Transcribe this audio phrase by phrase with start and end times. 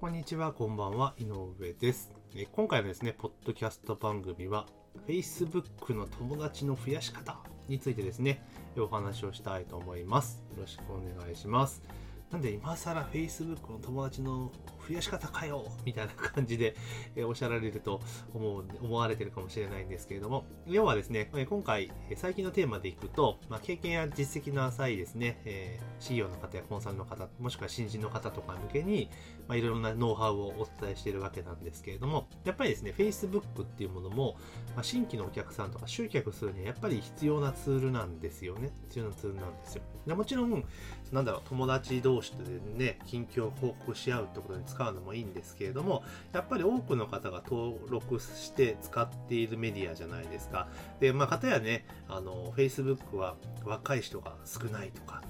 [0.00, 2.12] こんにちは、こんばんは、井上です。
[2.32, 4.66] えー今回のですね、ポッドキャスト番組は、
[5.08, 8.46] Facebook の友達の増やし方についてですね、
[8.78, 10.44] お話をしたいと思います。
[10.54, 11.82] よろしくお願いします。
[12.30, 14.52] なんで、今更 Facebook の友達の
[14.88, 16.74] 増やし方かよみたいな感じで、
[17.14, 18.00] えーおっしゃられると
[18.32, 29.10] 思う、思われてるかもしれないんですけれども、要はですね、えー今回、最近のテーマでいくと、まあ、経験や実績の浅いですね、えー、CEO の方やコンサルの方、もしくは新人の方とか向けに、
[29.46, 34.36] まあ、いろいろなノウハウをお伝えしているわけなんですけれども、やっぱりですね、Facebook っていうものも、
[34.74, 38.70] まあ、新規のお客さんとか集客するにはやっぱり必要なツールなんですよね。
[38.88, 39.82] 必要なツールなんですよ。
[40.06, 40.64] でもちろん、
[41.12, 50.68] なんだろう、友達同士でね、近況を報告し合うってことに使うのもいいんですけれども、やっぱり多くの方が登録して使っているメディアじゃないですか。
[51.00, 55.22] で、まあ、かたやね、あの、Facebook は若い人が少ないとか、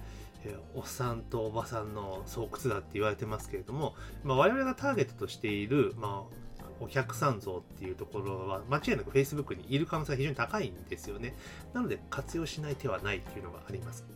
[0.45, 6.39] えおっさんとおばさんの巣窟だって言われてますけれども、まあ、我々がターゲットとしている、まあ、
[6.81, 11.35] お客さん像っていうところは間違いなく Facebook にいる可能性が非常に高いんですよね。
[11.73, 14.07] なので活用しない手はないっていうのがあります。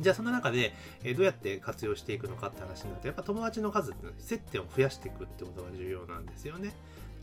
[0.00, 6.72] じゃあその中で、えーどうやって活用していくのかって話になると、やっぱ友達の数って接点を増やしていくってことが重要なんですよね。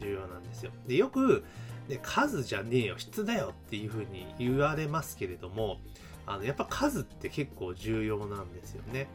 [0.01, 0.71] 重要なんですよ。
[0.87, 1.43] で、よく、
[1.87, 5.79] ね、数じゃねえよ、質だよっていうふうに言われますけれども、
[6.25, 9.07] あの、やっぱ数って結構重要なんですよね。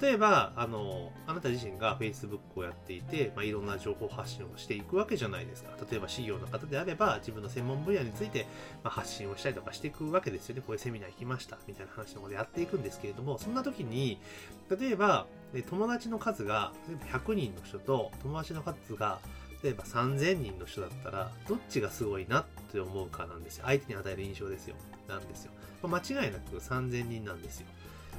[0.00, 5.70] 例えば、あの、あなた自身が Facebook をやっていて、まあ、いろんな情報発信をしていくわけじゃないですか。
[5.90, 8.46] 例えば、CEO の方であれば、自分の専門分野について、
[8.84, 10.60] まあ、発信をしたりとかしていくわけですよね。
[10.60, 14.20] こういうセミナー行きました、みたいな話のことでやっていくんですけれども、そんな時に、
[14.68, 15.26] 例えば、
[15.70, 19.20] 友達の数が、例えば100人の人と、友達の数が、
[19.62, 23.64] 例えば3000人の人だったら、どっちがすごいなって思うかなんですよ。
[23.66, 24.76] 相手に与える印象ですよ。
[25.08, 25.52] なんですよ。
[25.82, 27.66] まあ間違いなく3000人なんですよ。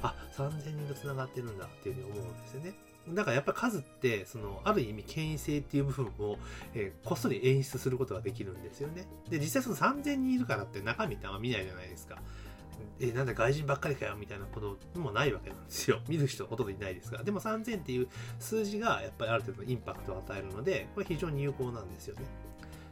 [0.02, 2.74] あ、3000人と繋がってるんだっていうふうに思うんですよね。
[3.08, 6.38] だからやっぱ数って、その、ある意味権威性っていう部分を、
[6.74, 9.06] えーこっそり演出することができるんですよね。
[9.28, 12.18] で、実際その3000人いるからって中身ってあんま見ないじゃないですか。
[13.00, 16.00] え、なんだ外人ばっかりかよみたいなこともないわけなんですよ。
[16.08, 17.22] 見る人ほとんどいないですが。
[17.22, 18.08] でも3000っていう
[18.38, 22.22] 数字がやっぱりある程度のインパクトを与えるので、これ非常に有効なんですよね。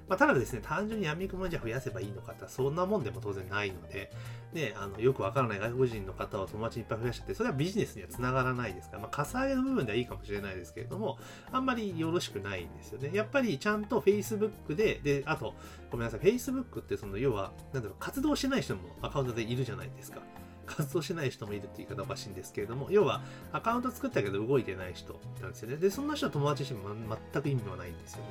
[0.08, 4.10] まあ、ただですね、単純に闇雲じゃ増やせばいいのかってそんなもんでも当然ないので、
[4.52, 11.18] ね、あの、よくわからない外国人の方を友達にいっぱい増やしちゃって、それはビジネスには繋がらないですから、まあ、かさ上げの部分ではいいかもしれないですけれども、
[11.52, 13.10] あんまりよろしくないんですよね。
[13.12, 15.54] やっぱりちゃんと Facebook で、で、あと、
[15.90, 20.20] ごめんなさい、Facebook ってその、要は、なんだろう、活動してない人もアカウントでいるじゃないですか。
[20.68, 25.76] 活動してない人もいるって言い方おかしいんですけれども、要は、アカウント作ったけど動いてない人なんですよね。
[25.76, 26.94] で、そんな人は友達にしても
[27.32, 28.28] 全く意味はないんですよね。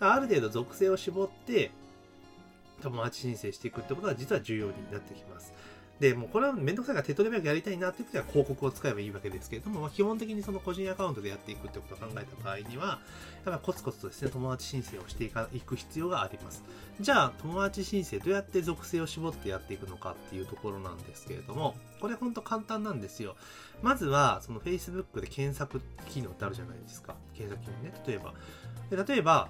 [0.00, 1.70] ある程度属性を絞って、
[2.82, 5.52] 友達申請していくってことが実は重要になってきます。
[6.00, 13.00] で、もうこれはめんどくさいから手っ取り早くやりたいなっていう時は広告を使えばいいわけですけれども、まあ、基本的にその個人アカウントでやっていくってことを考えた場合には、
[13.46, 16.62] やっぱコツコツとですね、友達申請をしていかいく必要があります。
[17.00, 23.36] じゃあ、友達申請どうやって属性を絞ってやっていくのかっていうところなんですけれども、これほんと簡単なんですよ。
[23.82, 25.80] まずは、その Facebook で検索
[26.10, 27.14] 機能ってあるじゃないですか。
[27.34, 28.02] 検索機能ね。
[28.06, 28.34] 例えば。
[28.90, 29.48] で例えば、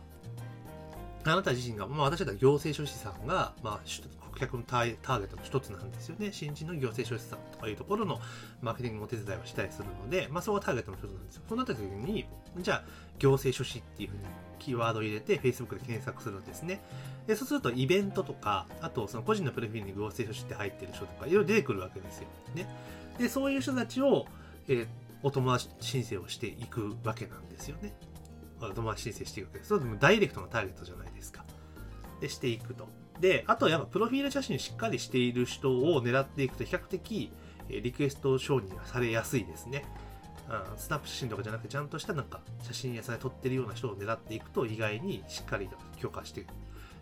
[1.33, 3.81] あなた自身が、まあ私だったら行政書士さんが、まあ、
[4.33, 6.31] 顧客のターターゲットの一つなんですよね。
[6.33, 8.21] 新人の行政書士さんとかいうところの
[8.61, 11.43] マーケティングのお手伝いをしたりするので、まあそこがターゲットの一つなんですよ。
[11.49, 12.27] そうなった時に、
[12.59, 12.85] じゃあ、
[13.19, 14.23] 行政書士っていうふうに
[14.59, 16.81] キーワードを入れて Facebook で検索するんですね。
[17.27, 22.29] で、そうするとイベントとか、あとその個人のプロフィールに行政書士って入ってる人とか、いろいろ出てくるわけですよ。
[22.55, 22.69] ね。
[23.19, 24.27] で、そういう人たちを、
[24.69, 24.87] えー
[25.23, 27.95] お友達申請をしていくわけなんですよね。
[28.61, 29.69] 友達申請していくわけです。
[29.69, 31.45] それもダイレクトのターゲットじゃないですか。
[32.21, 32.89] で、していくと。
[33.21, 37.33] で、あとやっぱプロフィール写真しっかりしている人を狙っていくと比較的
[37.69, 39.85] リクエスト承認がされやすいですね。
[40.49, 46.47] あースナップ写真とかじゃなくてちゃんとしたなんか写真やさんで撮ってるような人を狙っていくと意外にしっかりと許可して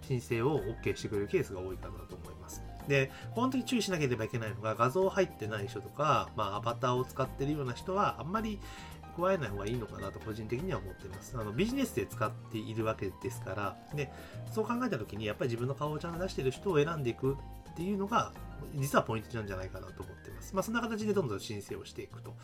[0.01, 2.63] 申請を OK してくれるケースが多いかなと思います。
[2.89, 8.61] で、本当に注意しなければいけないのが画像入ってない人とか、まあアバターを使ってるような人はあんまり
[9.17, 11.37] 加えない方がいいのかなと個人的には思ってます。
[11.39, 14.11] あのビジネスで使っているわけですから、で、
[14.53, 17.37] そう考えた時にやっぱり自分の顔をちゃんと出してる人を選んでいく
[17.73, 18.33] っていうのが
[18.77, 20.55] 実はポイントなんじゃないかなと思ってます。
[20.55, 22.35] まあそんな形でどんどん申請をしていくと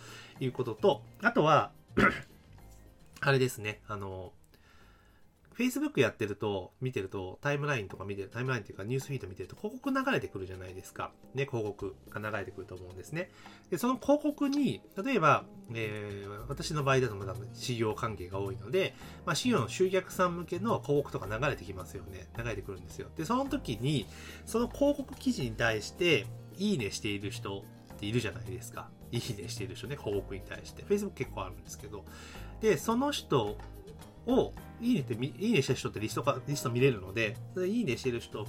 [0.40, 1.72] いうことと、あとは、
[3.20, 4.32] あれですね、あの、
[5.60, 11.12] Facebook やってると、見てると、タイムラインとか見てる、タイムラインっていうかニュースフィード見てると広告流れてくるじゃないですか。
[11.34, 13.30] ね、広告が流れてくると思うんですね。
[13.68, 22.28] で、その広告に、例えば、えー私の場合だとまだ事業関係が多いので、まあ、事業の集客さん向けの広告とか流れてきますよね。
[22.36, 23.08] 流れてくるんですよ。
[23.16, 24.06] で、その時に、
[24.46, 26.26] その広告記事に対して、
[26.56, 28.88] いいねしている人っているじゃないですか。
[29.12, 30.82] いいねしている人ね、広告に対して。
[30.82, 32.04] Facebook 結構あるんですけど。
[32.60, 33.56] で、その人
[34.26, 38.46] を、いいねって、いいねした人ってリストか、リスト見れるので、それいいねしてる人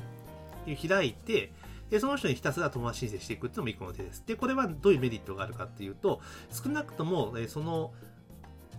[0.87, 1.51] 開いて、
[1.89, 4.23] で、その人にひたすら友達申請していくっていうのも一個の手です。
[4.25, 6.21] で、これはどういうメリットがあるかっていうと、
[6.51, 7.91] 少なくとも、えその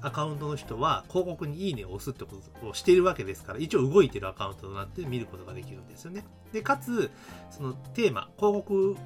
[0.00, 6.25] アカウントの人は広告にいいねを押すってことをしているわけですから、一応動いてるアカウントとなって見ることができるんですよね。
[6.53, 7.11] で、かつ、
[7.50, 8.97] そのテーマ、広告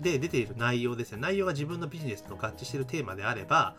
[0.00, 1.18] で出ている内容ですね。
[1.18, 3.76] 内容が自分のビジネスと合致しているテーマであれば、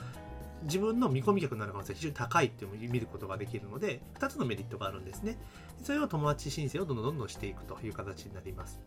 [0.66, 5.38] 自分の見込み客になる可能性が非常に高いっていうのを見ることができるので、2つのメリットがあるんですね。
[5.84, 8.80] それを友達申請をどんどんどんどんしていくという形になります。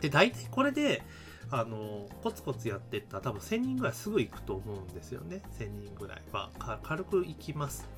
[0.00, 1.02] で、大体これで、
[1.50, 5.42] あの、コツコツやってったら多分1000人ぐらいすぐ行くと思うんですよね。
[5.58, 6.50] 1000人ぐらいは。
[6.82, 7.88] 軽く行きます。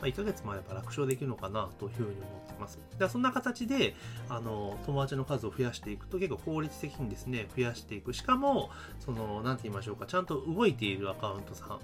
[0.00, 2.78] まあ、1ヶ月もあれば楽勝できるのかなというふうに思ってます。
[2.98, 3.94] でそんな形で、
[4.28, 8.12] あの、友達の数を増やしていくと結構効率的にですね、増やしていく。
[8.12, 8.70] しかも、
[9.00, 11.78] その、なんて言いましょうか、ちゃんと動いているアカウントさん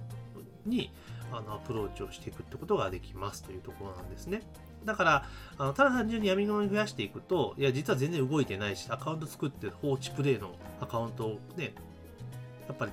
[0.67, 0.91] に、
[1.33, 4.43] あの、アプローチをしていくってことができますというところなんですね。
[4.85, 5.25] だから、
[5.59, 11.75] あのただ単純に闇雲に増やしていくと、いや、実は全然動いてないし、アカウント作って放置プレイのアカウントをね、
[12.67, 12.93] やっぱり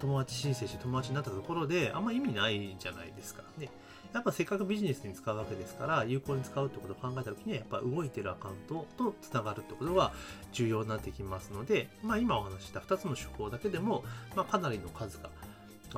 [0.00, 3.68] 友達申請して友達になったところで、あんま意味ないじゃないですかね。
[4.12, 10.12] やっぱせっかくビジネスに使うわけですから、有効に使うってことを考えたときには、やっぱ動いてるアカウントと繋がるってことが
[10.52, 14.04] 重要になってきますので、まあ今お話した2つの手法だけでも、
[14.34, 15.30] まあかなりの数が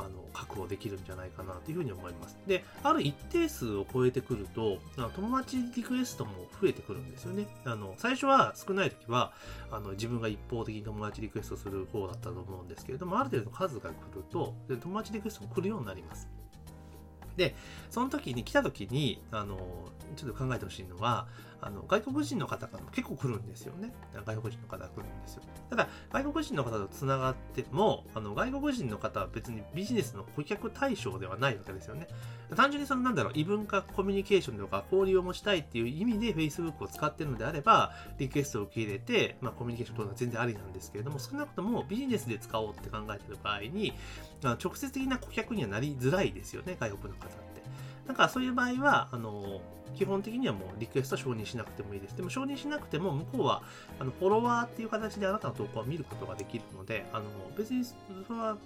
[0.01, 2.39] あの、確保できるんじゃないかなというふうに思います。
[2.47, 4.79] で、ある一定数を超えてくると、
[5.15, 7.47] 友達リクエストも増えてくるんですよね。
[7.65, 9.33] あの、最初は少ない時は、
[9.71, 16.29] あの、自分が一方的に友達リクエストする方だったと思うんですけれども、ある程度数が来ると、で友達リクエストも来るようになります。
[17.37, 17.55] で、
[17.91, 19.59] その時に来た時に、あの、
[20.15, 21.27] ちょっと考えてほしいのは、
[21.61, 23.93] あの、外国人の方からも結構来るんですよね。
[24.27, 25.43] 外国人の方が来るんですよ。
[25.71, 32.09] ただ、外国人の方と繋がっても、あの、外国人の方は別にビジネスの顧客対象ではないわけですよね。
[32.57, 43.93] 単純にその、なんだろう、異文化コミュニケーションとか交流を持ちたいっていう意味で Facebook を使ってるのであれば、リクエストを受け入れて、まあ、コミュニケーション取るのは全然ありなんですけれども、少なくともビジネスで使おうって考えてる場合に、
[44.43, 47.63] 直接的な顧客にはなりづらいですよね、外国の方って。
[48.07, 49.61] だからそういう場合は、あの、
[49.95, 52.17] 基本的にはもうリクエストは承認しなくてもいいです。
[52.17, 53.63] でも承認しなくても向こうは
[53.99, 57.25] あのフォロワーっていう形であなたの投稿を見ることができるので、あの
[57.57, 57.95] 別にそ
[58.31, 58.57] れは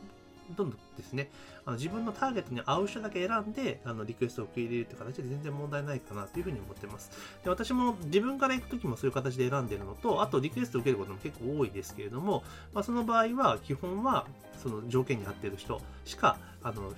[0.57, 1.29] どんどんですね、
[1.65, 7.11] あの自分のターゲットに合う人だけ選んで、あのリクエストを受け入れるって形で全然問題ないかなというふうに思ってます。
[7.43, 14.27] で私も自分から行くときもそういう形で選んでるのと、あとリクエストを受けることも結構多いですけれども、まあ、その場合は基本は
[14.63, 16.93] その条件に合っている人しか、あの、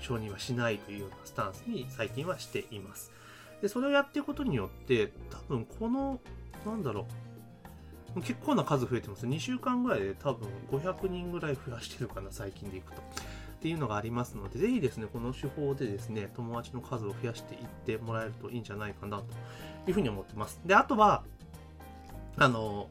[0.00, 3.12] 承認はしないというようなスタンスに最近はしています。
[3.60, 6.20] で、それをやっていくことによって、多分この、
[6.64, 7.06] なんだろ
[8.16, 9.26] う、結構な数増えてます。
[9.26, 13.00] 2週間ぐらいで多分500人ぐらい増やしてるかな、最近でいくと。
[13.00, 19.24] っていうのがありますので、ぜひですね、この手法でですね、友達の数を増やしていってもらえるといいんじゃないかなと
[19.88, 20.60] いうふうに思ってます。
[20.64, 21.24] で、あとは、
[22.36, 22.88] あの、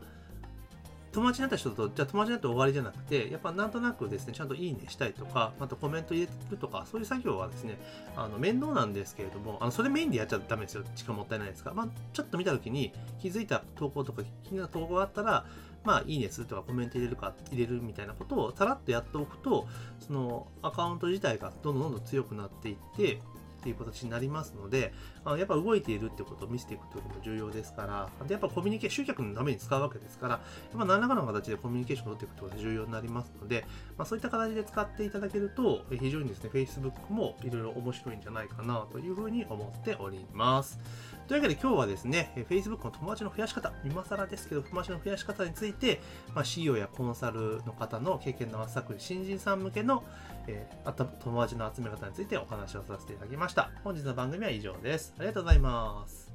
[1.18, 7.80] 友達になった人と、じゃあ友達になって終わりじゃなくて、やっぱなんとなくですね、ちゃんといいねしたりとか、またコメント入れるとか、そういう作業はですね、
[8.16, 10.84] あの、面倒なんですけれども、あの、それメインでやっちゃダメですよ。
[10.96, 11.75] 時間もったいないですから。
[11.75, 15.48] まあ、ちょっと見たときに気づいた投稿とか、気になる投稿があったら、
[15.84, 19.68] まあ、いいねするとかコメント入れるか、入れるみたいなことをさらっとやっておくと、
[20.00, 23.22] そのアカウント自体がどんどんどんどん強くなっていって、
[23.67, 24.93] っていう形になりますので、
[25.25, 30.39] あのやっぱ動いているってことを見せていくということも重要ですから、でやっぱコミュニケーション、集客のために使うわけですから、や
[30.75, 33.65] っぱ何らかの形でコミュニケーションを取っていくことが重要になりますので、
[33.97, 40.79] まあ、そういった形で使っていただけると、非常にですね、Facebook もいろいろ面白いんじゃないかなというふうに思っております。
[41.27, 46.00] というわけで今日はですね、Facebook の友達の増やし方、今更ですけど、友達の増やし方について、
[46.34, 50.05] まあ、CEO やコンサルの方の経験の浅く新人さん向けの、
[50.48, 53.72] えー、友達の集め方についてお話をさせていただきました。
[53.84, 55.13] 本日の番組は以上です。
[55.17, 56.26] ありがとうございます。